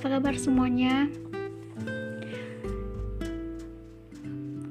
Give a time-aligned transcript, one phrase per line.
[0.00, 1.12] Apa kabar semuanya?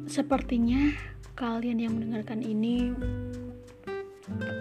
[0.10, 0.90] Sepertinya
[1.38, 2.90] kalian yang mendengarkan ini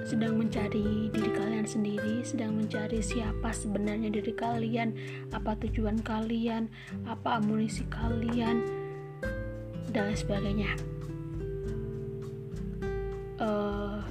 [0.04, 4.92] sedang mencari diri kalian sendiri, sedang mencari siapa sebenarnya diri kalian,
[5.32, 6.68] apa tujuan kalian,
[7.08, 8.60] apa amunisi kalian,
[9.88, 10.76] dan lain sebagainya.
[13.40, 14.04] Uh,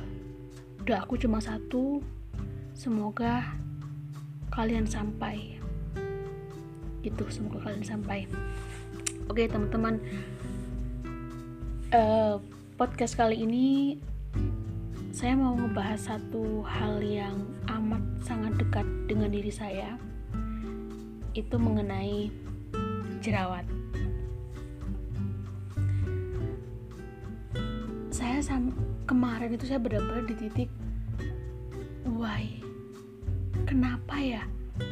[0.90, 2.02] doa aku cuma satu,
[2.74, 3.46] semoga
[4.50, 5.57] kalian sampai
[7.08, 7.24] gitu.
[7.32, 8.28] Semoga kalian sampai.
[9.32, 10.00] Oke teman-teman.
[11.88, 12.36] Uh,
[12.76, 13.96] podcast kali ini
[15.16, 19.96] saya mau ngebahas satu hal yang amat sangat dekat dengan diri saya.
[21.32, 22.28] Itu mengenai
[23.24, 23.66] jerawat.
[28.12, 28.74] Saya sam
[29.06, 30.70] kemarin itu saya benar-benar di titik
[32.06, 32.48] why?
[33.66, 34.44] Kenapa ya?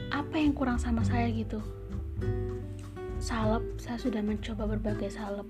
[0.10, 1.30] Apa yang kurang sama saya?
[1.30, 1.62] gitu
[3.20, 5.48] salep saya sudah mencoba berbagai salep.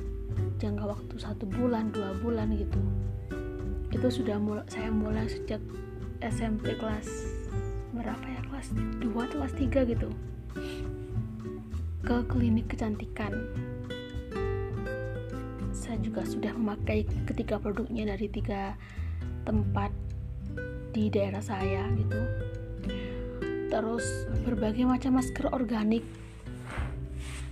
[0.59, 2.79] Jangka waktu satu bulan dua bulan gitu.
[3.91, 5.59] Itu sudah mulai saya mulai sejak
[6.23, 7.07] SMP kelas
[7.95, 8.41] berapa ya?
[8.51, 10.09] Kelas 2 atau kelas 3 gitu.
[12.03, 13.33] Ke klinik kecantikan.
[15.75, 18.75] Saya juga sudah memakai ketiga produknya dari tiga
[19.47, 19.91] tempat
[20.91, 22.19] di daerah saya gitu.
[23.67, 24.05] Terus
[24.47, 26.03] berbagai macam masker organik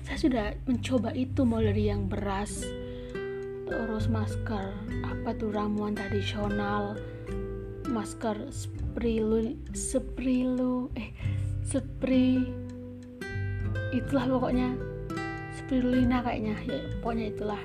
[0.04, 2.68] saya sudah mencoba itu mulai dari yang beras
[3.66, 4.76] terus masker
[5.08, 7.00] apa tuh ramuan tradisional
[7.88, 11.10] masker sprilu sprilu eh
[11.64, 12.44] spri
[13.96, 14.76] itulah pokoknya
[15.64, 17.64] spirulina kayaknya ya pokoknya itulah.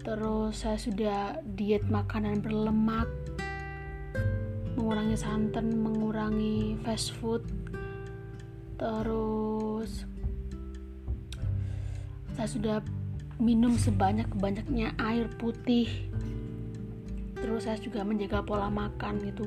[0.00, 3.06] Terus saya sudah diet makanan berlemak
[4.74, 7.44] mengurangi santan mengurangi fast food
[8.80, 10.08] terus
[12.40, 12.78] saya sudah
[13.36, 16.08] minum sebanyak-banyaknya air putih.
[17.36, 19.44] Terus saya juga menjaga pola makan gitu.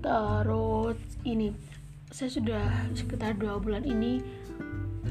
[0.00, 0.96] Terus
[1.28, 1.52] ini
[2.08, 2.64] saya sudah
[2.96, 4.24] sekitar dua bulan ini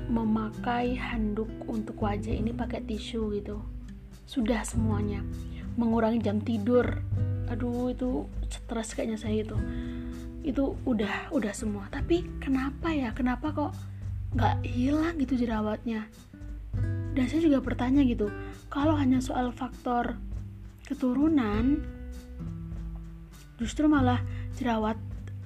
[0.10, 3.62] memakai handuk untuk wajah ini pakai tisu gitu.
[4.26, 5.22] Sudah semuanya.
[5.78, 6.90] Mengurangi jam tidur.
[7.54, 9.58] Aduh itu stres kayaknya saya itu.
[10.42, 11.86] Itu udah udah semua.
[11.94, 13.14] Tapi kenapa ya?
[13.14, 13.78] Kenapa kok
[14.34, 16.10] nggak hilang gitu jerawatnya
[17.14, 18.28] dan saya juga bertanya gitu
[18.68, 20.18] kalau hanya soal faktor
[20.88, 21.84] keturunan
[23.60, 24.22] justru malah
[24.56, 24.96] jerawat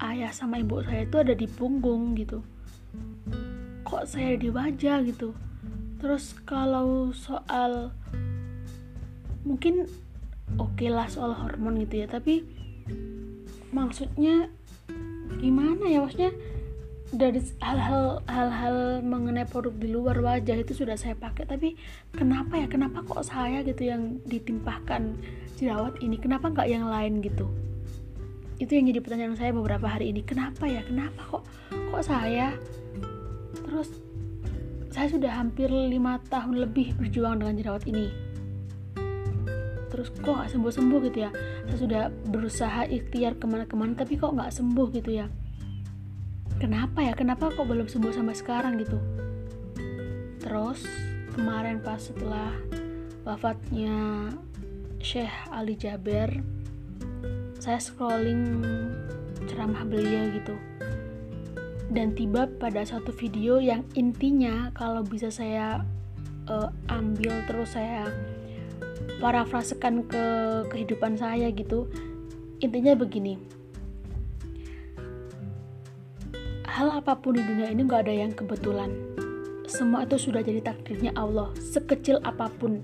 [0.01, 2.41] ayah sama ibu saya itu ada di punggung gitu.
[3.85, 5.31] Kok saya di wajah gitu?
[6.01, 7.93] Terus kalau soal
[9.45, 9.85] mungkin
[10.57, 12.45] oke okay lah soal hormon gitu ya tapi
[13.71, 14.51] maksudnya
[15.39, 15.99] gimana ya?
[16.03, 16.31] Maksudnya
[17.11, 21.43] dari hal-hal hal-hal mengenai produk di luar wajah itu sudah saya pakai.
[21.43, 21.75] Tapi
[22.15, 22.67] kenapa ya?
[22.71, 25.19] Kenapa kok saya gitu yang ditimpahkan
[25.59, 26.15] jerawat ini?
[26.15, 27.51] Kenapa nggak yang lain gitu?
[28.63, 30.23] Itu yang jadi pertanyaan saya beberapa hari ini.
[30.23, 30.79] Kenapa ya?
[30.87, 32.55] Kenapa kok kok saya?
[33.59, 33.91] Terus
[34.91, 38.07] saya sudah hampir lima tahun lebih berjuang dengan jerawat ini.
[39.91, 41.31] Terus kok nggak sembuh sembuh gitu ya?
[41.67, 45.27] Saya sudah berusaha ikhtiar ke mana-kemana tapi kok nggak sembuh gitu ya
[46.61, 47.17] kenapa ya?
[47.17, 49.01] Kenapa kok belum sembuh sampai sekarang gitu?
[50.37, 50.85] Terus
[51.33, 52.53] kemarin pas setelah
[53.25, 54.29] wafatnya
[55.01, 56.29] Syekh Ali Jaber
[57.57, 58.53] saya scrolling
[59.49, 60.53] ceramah beliau gitu.
[61.91, 65.81] Dan tiba pada satu video yang intinya kalau bisa saya
[66.45, 68.07] uh, ambil terus saya
[69.21, 70.25] parafrasekan ke
[70.73, 71.85] kehidupan saya gitu
[72.61, 73.37] intinya begini
[76.71, 78.95] hal apa pun di dunia ini gak ada yang kebetulan.
[79.67, 82.79] Semua itu sudah jadi takdirnya Allah sekecil apa pun.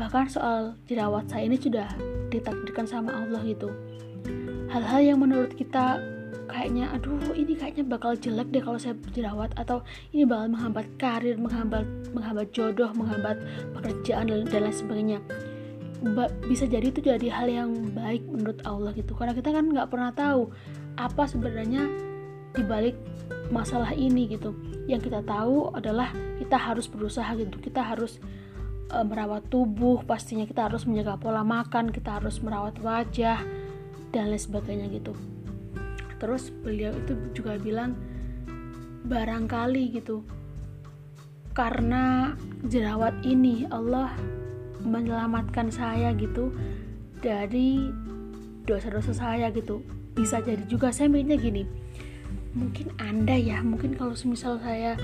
[0.00, 1.92] Bahkan soal jerawat saya ini sudah
[2.32, 3.68] ditakdirkan sama Allah gitu.
[4.72, 6.00] Hal-hal yang menurut kita
[6.48, 11.36] kayaknya aduh ini kayaknya bakal jelek deh kalau saya jerawat atau ini bakal menghambat karir
[11.38, 13.38] menghambat menghambat jodoh menghambat
[13.76, 15.18] pekerjaan dan, dan lain sebagainya.
[16.16, 19.12] Ba bisa jadi itu jadi hal yang baik menurut Allah gitu.
[19.12, 20.48] Karena kita kan nggak pernah tahu
[20.96, 22.09] apa sebenarnya
[22.54, 22.96] dibalik
[23.50, 24.54] masalah ini gitu.
[24.86, 27.58] Yang kita tahu adalah kita harus berusaha gitu.
[27.58, 28.18] Kita harus
[28.90, 33.42] e, merawat tubuh pastinya kita harus menjaga pola makan kita harus merawat wajah
[34.10, 35.14] dan lain sebagainya gitu.
[36.18, 37.94] Terus beliau itu juga bilang
[39.06, 40.20] barangkali gitu
[41.56, 42.36] karena
[42.68, 44.14] jerawat ini Allah
[44.84, 46.54] menyelamatkan saya gitu
[47.20, 47.90] dari
[48.64, 49.82] dosa-dosa saya gitu.
[50.14, 51.62] Bisa jadi juga saya mikirnya gini
[52.52, 54.98] mungkin anda ya mungkin kalau semisal saya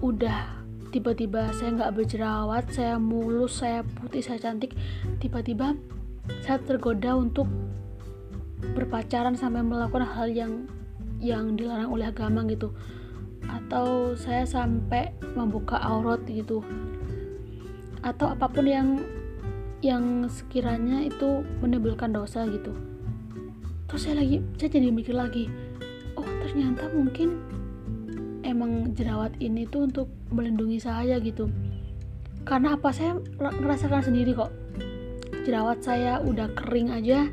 [0.00, 4.72] udah tiba-tiba saya nggak berjerawat saya mulus saya putih saya cantik
[5.20, 5.76] tiba-tiba
[6.42, 7.46] saya tergoda untuk
[8.74, 10.66] berpacaran sampai melakukan hal yang
[11.20, 12.72] yang dilarang oleh agama gitu.
[13.46, 16.64] Atau saya sampai membuka aurat gitu.
[18.02, 18.88] Atau apa pun yang
[19.84, 22.74] yang sekiranya itu menimbulkan dosa gitu.
[23.86, 25.46] Terus saya lagi saya jadi mikir lagi
[26.56, 27.36] ternyata mungkin
[28.40, 31.52] emang jerawat ini tuh untuk melindungi saya gitu.
[32.48, 32.96] Karena apa?
[32.96, 34.48] Saya ngerasakan sendiri kok.
[35.44, 37.28] Jerawat saya udah kering aja.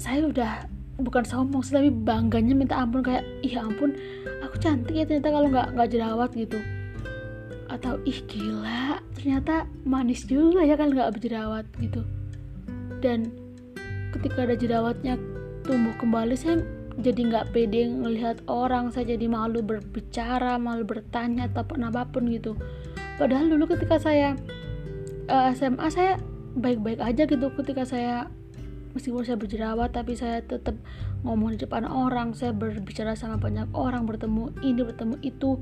[0.00, 0.64] Saya udah
[0.96, 3.94] bukan sombong sih tapi bangganya minta ampun kayak ih ampun
[4.42, 6.58] aku cantik ya ternyata kalau nggak nggak jerawat gitu.
[7.68, 12.00] Atau ih gila ternyata manis juga ya kan nggak berjerawat gitu.
[13.04, 13.28] Dan
[14.16, 15.20] ketika ada jerawatnya
[15.68, 16.64] tumbuh kembali saya
[16.98, 22.58] jadi nggak pede ngelihat orang saya jadi malu berbicara malu bertanya atau apa pun gitu.
[23.22, 24.34] Padahal dulu ketika saya
[25.30, 26.18] uh, eh, SMA saya
[26.58, 27.54] baik-baik aja gitu.
[27.54, 28.26] Ketika saya
[28.98, 30.74] meskipun saya berjerawat tapi saya tetap
[31.22, 35.54] ngomong di depan orang saya berbicara sama banyak orang bertemu ini bertemu itu.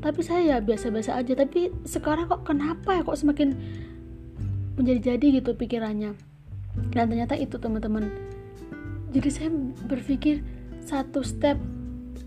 [0.00, 1.36] Tapi saya ya biasa-biasa aja.
[1.36, 3.52] Tapi sekarang kok kenapa ya kok semakin
[4.80, 6.16] menjadi-jadi gitu pikirannya?
[6.88, 8.08] Dan ternyata itu teman-teman.
[9.12, 9.52] Jadi saya
[9.84, 10.40] berpikir
[10.90, 11.54] satu step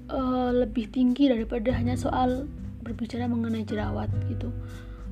[0.08, 2.48] uh, lebih tinggi daripada hanya soal
[2.80, 4.56] berbicara mengenai jerawat gitu.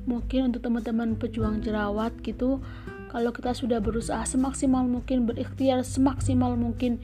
[0.08, 2.64] Mungkin untuk teman-teman pejuang jerawat gitu
[3.12, 6.96] kalau kita sudah berusaha semaksimal mungkin berikhtiar semaksimal mungkin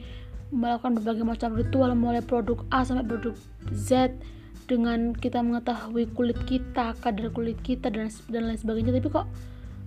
[0.49, 3.37] melakukan berbagai macam ritual mulai produk A sampai produk
[3.69, 4.17] Z
[4.65, 8.97] dengan kita mengetahui kulit kita kadar kulit kita dan dan lain sebagainya.
[8.97, 9.29] Tapi kok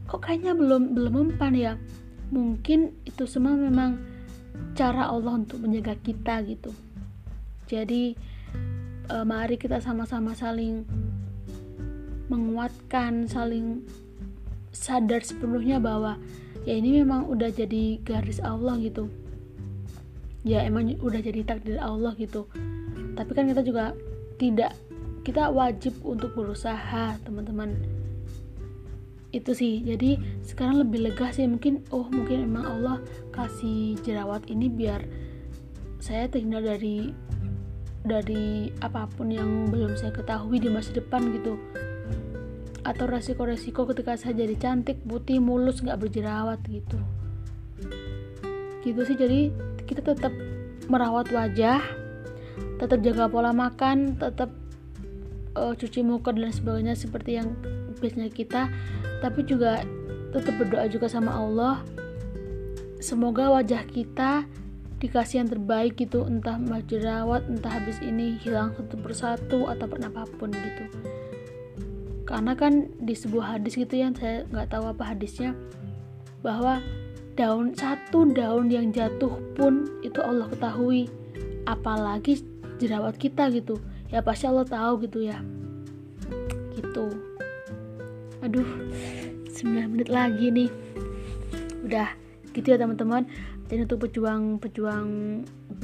[0.06, 1.74] kok kayaknya belum belum mempan ya?
[2.30, 3.98] Mungkin itu semua memang
[4.72, 6.72] cara Allah untuk menjaga kita gitu.
[7.68, 8.16] Jadi
[9.08, 10.84] e, mari kita sama-sama saling
[12.32, 13.84] menguatkan saling
[14.72, 16.16] sadar sepenuhnya bahwa
[16.64, 19.08] ya ini memang udah jadi garis Allah gitu.
[20.42, 22.48] Ya emang udah jadi takdir Allah gitu.
[23.14, 23.92] Tapi kan kita juga
[24.40, 24.74] tidak
[25.22, 27.78] kita wajib untuk berusaha teman-teman
[29.32, 29.80] itu sih.
[29.82, 31.48] Jadi sekarang lebih lega sih.
[31.48, 32.96] Mungkin oh mungkin emang Allah
[33.32, 35.02] kasih jerawat ini biar
[35.98, 37.10] saya terhindar dari
[38.02, 41.56] dari apa pun yang belum saya ketahui di masa depan gitu.
[42.84, 47.00] Atau resiko-resiko ketika saya jadi cantik putih mulus nggak berjerawat gitu.
[48.84, 49.16] Gitu sih.
[49.16, 49.40] Jadi
[49.88, 50.34] kita tetap
[50.92, 51.80] merawat wajah
[52.76, 54.50] tetap jaga pola makan tetap
[55.54, 57.54] uh, cuci muka dan sebagainya seperti yang
[58.02, 58.66] biasanya kita
[59.22, 59.86] tapi juga
[60.34, 61.86] tetap berdoa juga sama Allah.
[62.98, 64.44] Semoga wajah kita
[64.98, 66.26] dikasih yang terbaik gitu.
[66.26, 70.84] Entah jerawat entah habis ini hilang satu persatu atau apa pun gitu.
[72.26, 75.54] Karena kan di sebuah hadis gitu yang saya nggak tahu apa hadisnya
[76.42, 76.82] bahwa
[77.38, 81.06] daun satu daun yang jatuh pun itu Allah ketahui.
[81.70, 82.42] Apalagi
[82.82, 83.78] jerawat kita gitu.
[84.10, 85.38] Ya pasti Allah tahu gitu ya.
[86.74, 87.31] Gitu
[88.42, 88.66] aduh
[89.54, 90.70] 9 menit lagi nih.
[91.86, 92.10] Udah
[92.50, 93.24] gitu ya teman-teman.
[93.70, 95.08] Jadi untuk pejuang-pejuang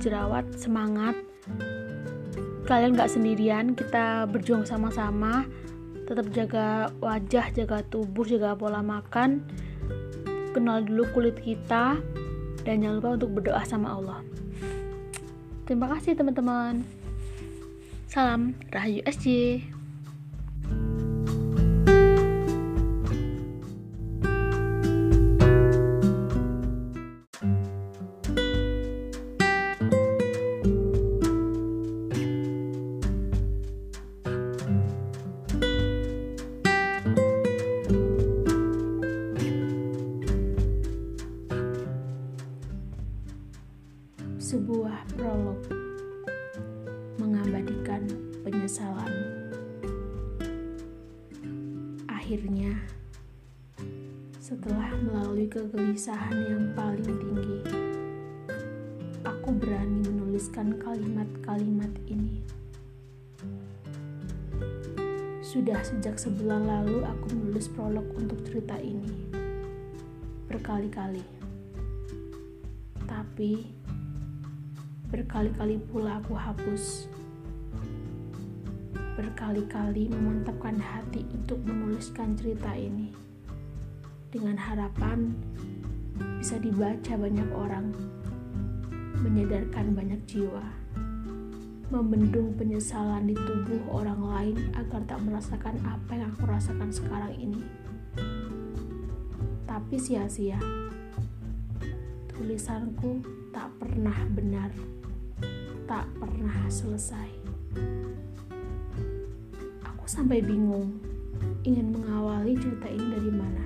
[0.03, 1.15] jerawat semangat.
[2.69, 5.47] Kalian gak sendirian kita berjuang sama-sama.
[6.05, 9.47] Tetap jaga wajah jaga tubuh jaga pola makan.
[10.53, 11.97] Kenal dulu kulit kita.
[12.67, 14.21] Dan jangan lupa untuk berdoa sama Allah.
[15.65, 16.85] Terima kasih teman-teman.
[18.09, 19.61] Salam Rahayu SJ
[60.39, 62.47] menuliskan kalimat-kalimat ini.
[65.43, 69.35] Sudah sejak sebulan lalu aku menulis prolog untuk cerita ini.
[70.47, 71.27] Berkali-kali.
[73.03, 73.67] Tapi
[75.11, 77.11] Berkali-kali pula aku hapus.
[79.19, 83.11] Berkali-kali memantapkan hati untuk menuliskan cerita ini.
[84.31, 85.35] Dengan harapan
[86.39, 87.91] bisa dibaca banyak orang,
[89.23, 90.65] menyadarkan banyak jiwa.
[91.89, 97.65] membendung penyesalan di tubuh orang lain agar tak merasakan apa yang aku rasakan sekarang ini.
[99.65, 100.61] Tapi sia-sia.
[102.29, 103.25] Tulisanku
[103.57, 104.69] tak pernah benar,
[105.89, 107.33] tak pernah selesai.
[109.97, 111.01] Aku sampai bingung
[111.65, 113.65] ingin mengawali cerita ini dari mana.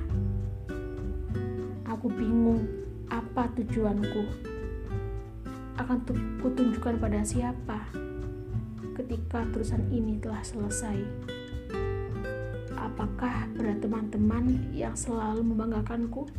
[1.91, 2.63] Aku bingung
[3.11, 4.52] apa tujuanku.
[5.83, 5.99] Akan
[6.39, 7.91] kutunjukkan pada siapa
[8.95, 10.95] ketika tulisan ini telah selesai.
[12.79, 16.31] Apakah pada teman-teman yang selalu membanggakanku?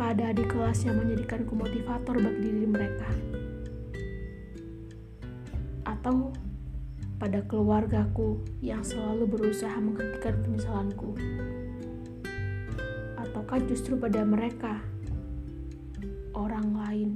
[0.00, 3.12] Pada adik kelas yang menjadikanku motivator bagi diri mereka?
[5.84, 6.32] Atau
[7.20, 11.20] pada keluargaku yang selalu berusaha menghentikan penyesalanku?
[13.20, 14.80] Ataukah justru pada mereka,
[16.40, 17.10] orang lain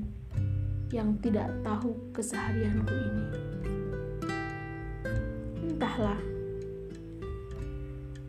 [0.93, 3.27] yang tidak tahu keseharianku ini.
[5.65, 6.21] Entahlah,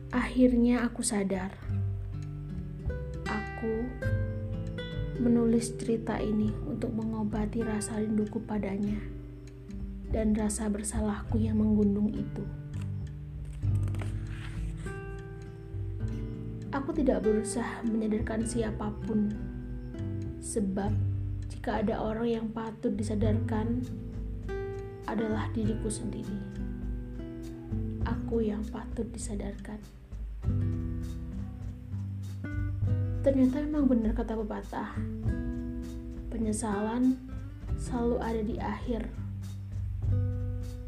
[0.08, 1.52] akhirnya aku sadar.
[3.28, 3.84] Aku
[5.20, 8.98] menulis cerita ini untuk mengobati rasa rinduku padanya
[10.08, 12.44] dan rasa bersalahku yang menggundung itu.
[16.74, 19.32] Aku tidak berusaha menyadarkan siapa pun,
[20.40, 20.92] sebab
[21.50, 23.82] jika ada orang yang patut disadarkan
[25.06, 26.38] adalah diriku sendiri.
[28.06, 29.78] Aku yang patut disadarkan.
[33.26, 34.94] Ternyata memang benar kata pepatah.
[36.30, 37.18] Penyesalan
[37.74, 39.02] selalu ada di akhir.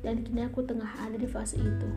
[0.07, 1.90] Dan kini aku tengah ada di fase itu.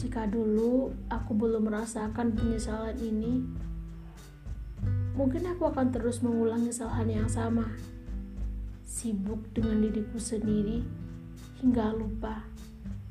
[0.00, 3.44] Jika dulu aku belum merasakan penyesalan ini,
[5.20, 7.68] mungkin aku akan terus mengulangi kesalahan yang sama.
[8.88, 10.80] Sibuk dengan diriku sendiri
[11.60, 12.40] hingga lupa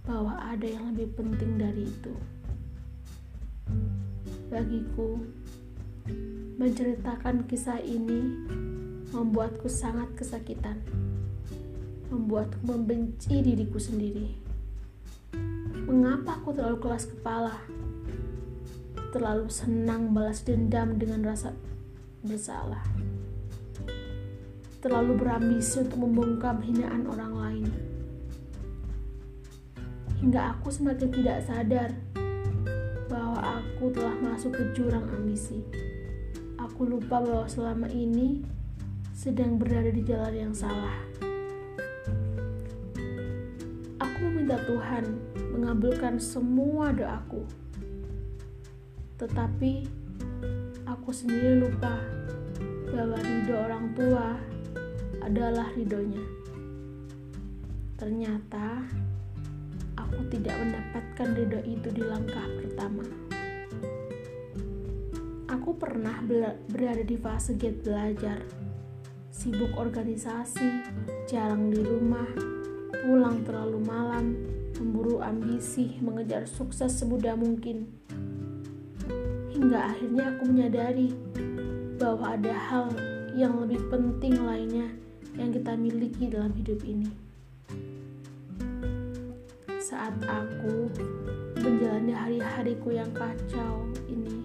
[0.09, 2.13] bahwa ada yang lebih penting dari itu.
[4.49, 5.21] Bagiku,
[6.57, 8.49] menceritakan kisah ini
[9.13, 10.81] membuatku sangat kesakitan,
[12.09, 14.33] membuatku membenci diriku sendiri.
[15.85, 17.53] Mengapa aku terlalu keras kepala?
[19.13, 21.53] Terlalu senang balas dendam dengan rasa
[22.23, 22.83] bersalah.
[24.79, 27.69] Terlalu berambisi untuk membungkam hinaan orang lain.
[30.19, 31.89] Hingga aku semakin tidak sadar
[33.07, 35.63] bahwa aku telah masuk ke jurang ambisi.
[36.59, 38.43] Aku lupa bahwa selama ini
[39.15, 40.95] sedang berada di jalan yang salah.
[43.99, 45.03] Aku meminta Tuhan
[45.55, 47.43] mengabulkan semua doaku.
[49.19, 49.87] Tetapi
[50.99, 51.95] aku sendiri lupa
[52.91, 54.35] bahwa ridho orang tua
[55.23, 56.19] adalah ridhonya.
[57.95, 58.83] Ternyata
[59.95, 63.07] aku tidak mendapatkan ridho itu di langkah pertama.
[65.47, 66.19] Aku pernah
[66.67, 68.43] berada di fase gate belajar,
[69.31, 70.83] sibuk organisasi,
[71.31, 72.27] jarang di rumah,
[73.07, 74.35] pulang terlalu malam,
[74.75, 77.87] memburu ambisi, mengejar sukses semudah mungkin
[79.59, 81.11] hingga akhirnya aku menyadari
[81.99, 82.87] bahwa ada hal
[83.35, 84.87] yang lebih penting lainnya
[85.35, 87.11] yang kita miliki dalam hidup ini.
[89.83, 90.87] Saat aku
[91.59, 94.39] menjalani hari-hariku yang kacau ini,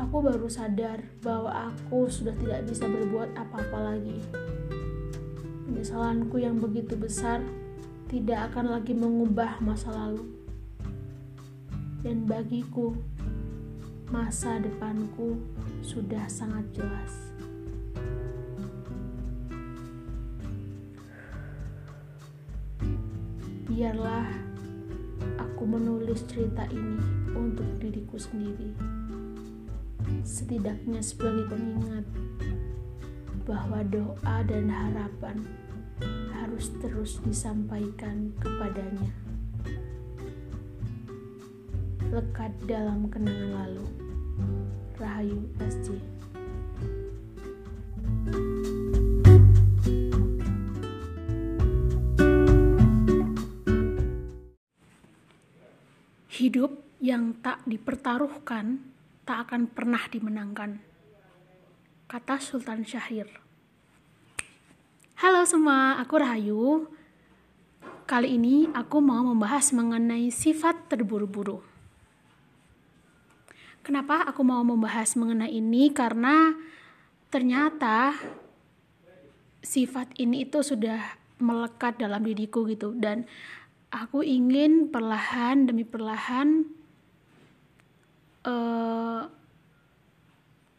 [0.00, 4.16] aku baru sadar bahwa aku sudah tidak bisa berbuat apa-apa lagi.
[5.68, 7.44] Penyesalanku yang begitu besar
[8.08, 10.24] tidak akan lagi mengubah masa lalu.
[12.00, 12.96] Dan bagiku,
[14.12, 15.40] masa depanku
[15.80, 17.32] sudah sangat jelas.
[23.72, 24.28] Biarlah
[25.40, 27.00] aku menulis cerita ini
[27.32, 28.76] untuk diriku sendiri.
[30.28, 32.04] Setidaknya sebagai pengingat
[33.48, 35.40] bahwa doa dan harapan
[36.36, 39.08] harus terus disampaikan kepadanya.
[42.12, 44.01] Lekat dalam kenangan lalu.
[44.98, 45.98] Rahayu SJ
[56.32, 58.82] Hidup yang tak dipertaruhkan
[59.22, 60.80] tak akan pernah dimenangkan.
[62.10, 63.30] Kata Sultan Syahir.
[65.22, 66.90] Halo semua, aku Rahayu.
[68.10, 71.71] Kali ini aku mau membahas mengenai sifat terburu-buru.
[73.82, 75.90] Kenapa aku mau membahas mengenai ini?
[75.90, 76.54] Karena
[77.34, 78.14] ternyata
[79.58, 82.94] sifat ini itu sudah melekat dalam diriku gitu.
[82.94, 83.26] Dan
[83.90, 86.62] aku ingin perlahan demi perlahan
[88.46, 89.26] uh,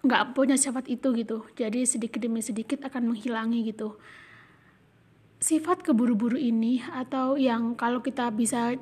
[0.03, 1.43] nggak punya sifat itu gitu.
[1.59, 3.99] Jadi sedikit demi sedikit akan menghilangi gitu.
[5.43, 8.79] Sifat keburu-buru ini atau yang kalau kita bisa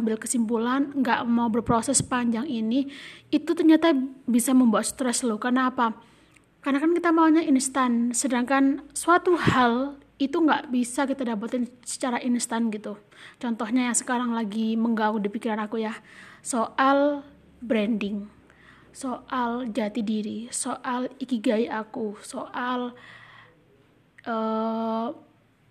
[0.00, 2.90] ambil kesimpulan nggak mau berproses panjang ini
[3.30, 3.94] itu ternyata
[4.26, 5.94] bisa membuat stres loh karena apa?
[6.64, 8.16] Karena kan kita maunya instan.
[8.16, 12.96] Sedangkan suatu hal itu nggak bisa kita dapetin secara instan gitu.
[13.36, 15.92] Contohnya yang sekarang lagi mengganggu di pikiran aku ya.
[16.40, 17.20] Soal
[17.60, 18.32] branding.
[18.94, 22.94] Soal jati diri, soal ikigai aku, soal
[24.22, 25.08] uh,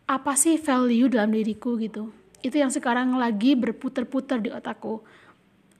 [0.03, 2.11] apa sih value dalam diriku gitu.
[2.43, 5.01] Itu yang sekarang lagi berputar-putar di otakku.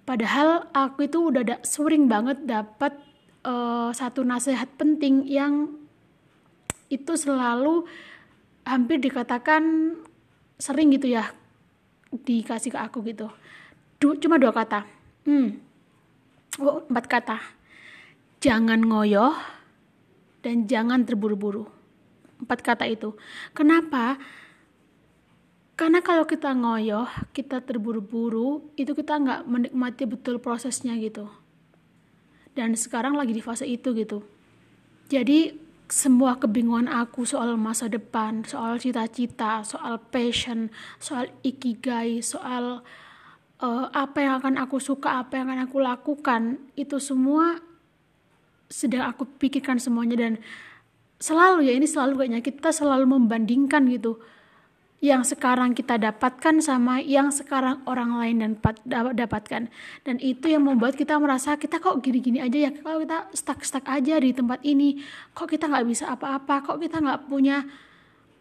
[0.04, 2.96] Padahal aku itu udah da sering banget dapat
[3.44, 5.80] uh, satu nasihat penting yang
[6.88, 7.88] itu selalu
[8.64, 9.96] hampir dikatakan
[10.60, 11.30] sering gitu ya
[12.12, 13.28] dikasih ke aku gitu.
[14.00, 14.84] Du cuma dua kata.
[15.24, 15.56] Hmm,
[16.60, 17.38] oh, empat kata
[18.44, 19.32] jangan ngoyoh
[20.44, 21.64] dan jangan terburu-buru
[22.44, 23.16] empat kata itu
[23.56, 24.20] kenapa
[25.74, 31.26] karena kalau kita ngoyoh kita terburu-buru itu kita nggak menikmati betul prosesnya gitu.
[32.54, 34.22] Dan sekarang lagi di fase itu gitu.
[35.10, 35.58] Jadi
[35.90, 40.70] semua kebingungan aku soal masa depan, soal cita-cita, soal passion,
[41.02, 42.86] soal ikigai, soal
[43.58, 47.58] uh, apa yang akan aku suka, apa yang akan aku lakukan, itu semua
[48.70, 50.18] sedang aku pikirkan semuanya.
[50.18, 50.34] Dan
[51.18, 54.22] selalu ya ini selalu kayaknya kita selalu membandingkan gitu
[55.04, 58.52] yang sekarang kita dapatkan sama yang sekarang orang lain dan
[59.20, 59.68] dapatkan.
[60.08, 62.72] Dan itu yang membuat kita merasa kita kok gini-gini aja ya?
[62.72, 65.04] Kalau kita stuck-stuck aja di tempat ini?
[65.36, 66.64] Kok kita nggak bisa apa-apa?
[66.64, 67.68] Kok kita nggak punya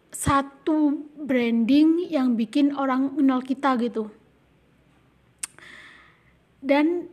[0.07, 4.07] satu branding yang bikin orang kenal kita gitu.
[6.63, 7.11] Dan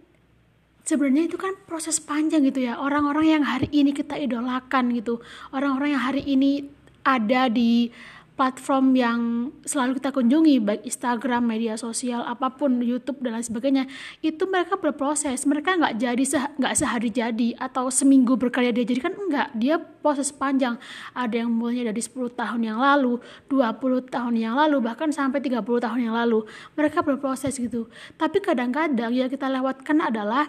[0.86, 2.78] sebenarnya itu kan proses panjang gitu ya.
[2.78, 5.18] Orang-orang yang hari ini kita idolakan gitu.
[5.50, 6.70] Orang-orang yang hari ini
[7.02, 7.90] ada di
[8.40, 9.20] platform yang
[9.68, 13.84] selalu kita kunjungi baik Instagram, media sosial, apa pun YouTube dan lain sebagainya
[14.24, 15.44] itu mereka berproses.
[15.44, 16.24] Mereka nggak jadi
[16.56, 19.52] nggak se sehari jadi atau seminggu berkarya dia jadi kan enggak.
[19.60, 20.80] Dia proses panjang.
[21.12, 23.20] Ada yang mulainya dari 10 tahun yang lalu
[23.52, 26.48] 20 tahun yang lalu bahkan sampai 30 tahun yang lalu.
[26.80, 27.92] Mereka berproses gitu.
[28.16, 30.48] Tapi kadang-kadang yang kita lewatkan adalah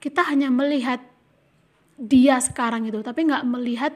[0.00, 1.04] kita hanya melihat
[1.96, 3.92] dia sekarang gitu tapi nggak melihat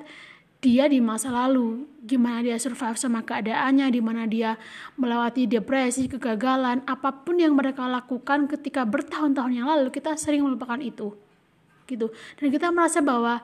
[0.61, 4.61] dia di masa lalu, gimana dia survive sama keadaannya, di mana dia
[5.01, 10.77] melewati depresi, kegagalan, apa pun yang mereka lakukan ketika bertahun-tahun yang lalu, kita sering melupakan
[10.77, 11.17] itu.
[11.89, 12.13] Gitu.
[12.37, 13.41] Dan kita merasa bahwa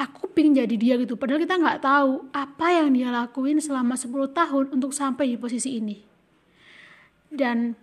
[0.00, 4.32] aku pingin jadi dia gitu, padahal kita nggak tahu apa yang dia lakuin selama 10
[4.32, 6.00] tahun untuk sampai di posisi ini.
[7.28, 7.76] Dan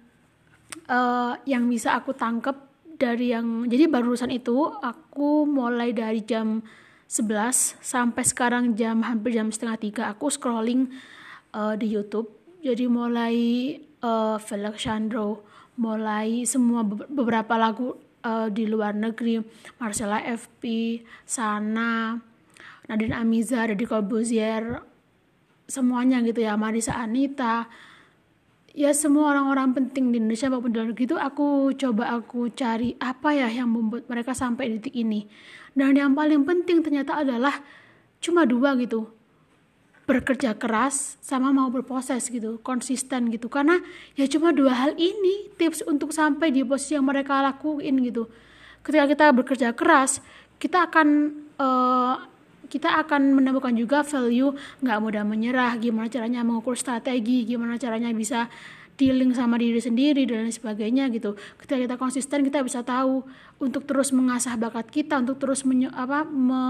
[0.89, 2.57] uh, yang bisa aku tangkep
[2.97, 6.65] dari yang, jadi barusan itu aku mulai dari jam
[7.13, 10.89] 11 sampai sekarang jam hampir jam setengah tiga aku scrolling
[11.53, 12.33] uh, di YouTube.
[12.65, 13.35] Jadi mulai
[14.01, 15.45] uh, Felix Chandro
[15.77, 19.45] mulai semua beberapa lagu uh, di luar negeri.
[19.77, 20.65] Marcella FP
[21.21, 22.17] Sana
[22.89, 24.81] Nadine Amiza Deddy Corbuzier
[25.69, 26.57] semuanya gitu ya.
[26.57, 27.69] Marisa Anita
[28.73, 32.97] ya semua orang-orang penting di Indonesia maupun di luar negeri itu aku coba aku cari
[32.97, 35.29] apa ya yang membuat mereka sampai di titik ini.
[35.77, 37.61] Dan yang paling penting ternyata adalah
[38.17, 39.09] cuma dua gitu.
[40.03, 43.47] Bekerja keras sama mau berproses gitu konsisten gitu.
[43.47, 43.79] Karena
[44.17, 48.27] ya cuma dua hal ini tips untuk sampai di posisi yang mereka lakuin gitu.
[48.83, 50.19] Ketika kita bekerja keras
[50.57, 51.07] kita akan
[51.59, 52.15] uh,
[52.69, 58.47] kita akan menemukan juga value nggak mudah menyerah gimana caranya mengukur strategi gimana caranya bisa
[58.93, 61.33] dealing sama diri sendiri dan sebagainya gitu.
[61.57, 63.25] Ketika kita konsisten kita bisa tahu
[63.57, 66.61] untuk terus mengasah bakat kita untuk terus menye, apa me,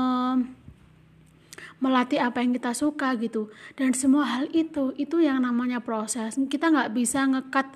[1.84, 3.52] melatih apa yang kita suka gitu.
[3.76, 6.40] Dan semua hal itu itu yang namanya proses.
[6.48, 7.76] Kita nggak bisa ngekat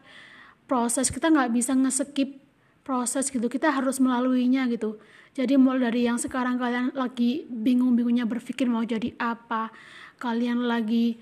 [0.67, 2.43] proses kita nggak bisa ngeskip
[2.87, 3.51] proses gitu.
[3.51, 4.95] Kita harus melaluinya gitu.
[5.35, 9.69] Jadi mulai dari yang sekarang kalian lagi bingung-bingungnya berpikir mau jadi apa
[10.17, 11.19] kalian lagi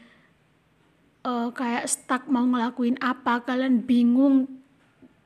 [1.25, 4.47] uh, kayak stuck mau ngelakuin apa kalian bingung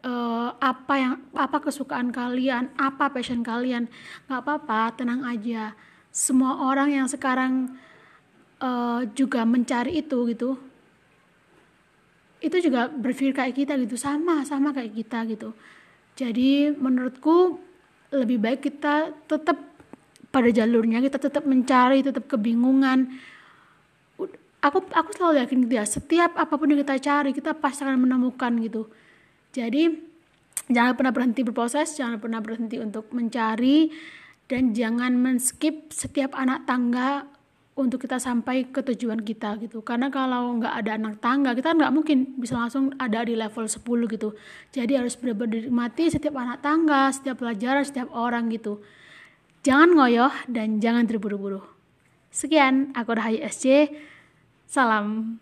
[0.02, 3.92] uh, apa yang apa kesukaan kalian apa passion kalian.
[4.32, 5.76] Nggak apa-apa tenang aja.
[6.10, 7.76] Semua orang yang sekarang
[8.64, 10.56] uh, juga mencari itu gitu
[12.40, 14.00] itu juga berpikir kayak kita gitu.
[14.00, 15.52] Sama sama kayak kita gitu
[16.20, 17.64] jadi menurutku
[18.12, 19.56] lebih baik kita tetap
[20.36, 23.08] pada jalurnya kita tetap mencari tetap kebingungan.
[24.60, 28.04] Aku aku selalu yakin gitu ya setiap apa pun yang kita cari kita pasti akan
[28.04, 28.92] menemukan gitu.
[29.56, 29.96] Jadi
[30.68, 33.88] jangan pernah berhenti berproses jangan pernah berhenti untuk mencari
[34.52, 37.39] dan jangan men-skip setiap anak tangga
[37.80, 39.80] untuk kita sampai ke tujuan kita gitu.
[39.80, 43.80] Karena kalau nggak ada anak tangga kita nggak mungkin bisa langsung ada di level 10
[44.12, 44.36] gitu.
[44.76, 48.84] Jadi harus benar-benar dinikmati setiap anak tangga setiap pelajaran setiap orang gitu.
[49.64, 51.64] Jangan ngoyoh dan jangan terburu-buru.
[52.30, 53.90] Sekian aku Rahayu SC
[54.70, 55.40] salam